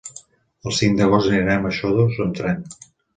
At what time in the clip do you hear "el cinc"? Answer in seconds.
0.69-0.95